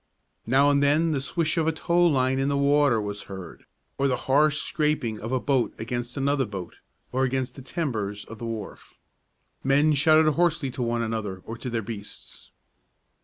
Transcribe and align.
Now 0.47 0.71
and 0.71 0.81
then 0.81 1.11
the 1.11 1.21
swish 1.21 1.57
of 1.57 1.67
a 1.67 1.71
tow 1.71 2.07
line 2.07 2.39
in 2.39 2.49
the 2.49 2.57
water 2.57 2.99
was 2.99 3.21
heard, 3.29 3.65
or 3.99 4.07
the 4.07 4.15
harsh 4.25 4.59
scraping 4.63 5.19
of 5.19 5.31
a 5.31 5.39
boat 5.39 5.75
against 5.77 6.17
another 6.17 6.47
boat 6.47 6.77
or 7.11 7.23
against 7.23 7.53
the 7.53 7.61
timbers 7.61 8.25
of 8.25 8.39
the 8.39 8.47
wharf. 8.47 8.95
Men 9.63 9.93
shouted 9.93 10.31
hoarsely 10.31 10.71
to 10.71 10.81
one 10.81 11.03
another 11.03 11.43
or 11.45 11.55
to 11.55 11.69
their 11.69 11.83
beasts. 11.83 12.51